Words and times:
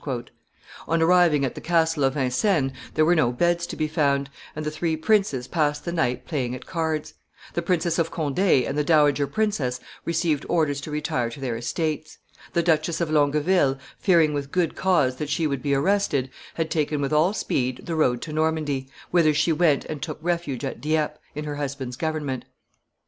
On 0.87 0.99
arriving 0.99 1.45
at 1.45 1.53
the 1.53 1.61
castle 1.61 2.03
of 2.03 2.15
Vincennes, 2.15 2.71
there 2.95 3.05
were 3.05 3.13
no 3.13 3.31
beds 3.31 3.67
to 3.67 3.75
be 3.75 3.87
found, 3.87 4.31
and 4.55 4.65
the 4.65 4.71
three 4.71 4.97
princes 4.97 5.47
passed 5.47 5.85
the 5.85 5.91
night 5.91 6.25
playing 6.25 6.55
at 6.55 6.65
cards; 6.65 7.13
the 7.53 7.61
Princess 7.61 7.99
of 7.99 8.09
Conde 8.09 8.39
and 8.39 8.75
the 8.75 8.83
dowager 8.83 9.27
princess 9.27 9.79
received 10.03 10.43
orders 10.49 10.81
to 10.81 10.89
retire 10.89 11.29
to 11.29 11.39
their 11.39 11.55
estates; 11.55 12.17
the 12.53 12.63
Duchess 12.63 12.99
of 12.99 13.11
Longueville, 13.11 13.77
fearing 13.99 14.33
with 14.33 14.51
good 14.51 14.75
cause 14.75 15.17
that 15.17 15.29
she 15.29 15.45
would 15.45 15.61
be 15.61 15.75
arrested, 15.75 16.31
had 16.55 16.71
taken 16.71 16.99
with 16.99 17.13
all 17.13 17.31
speed 17.31 17.81
the 17.85 17.95
road 17.95 18.23
to 18.23 18.33
Normandy, 18.33 18.89
whither 19.11 19.35
she 19.35 19.53
went 19.53 19.85
and 19.85 20.01
took 20.01 20.17
refuge 20.23 20.65
at 20.65 20.81
Dieppe, 20.81 21.19
in 21.35 21.43
her 21.45 21.57
husband's 21.57 21.95
government. 21.95 22.45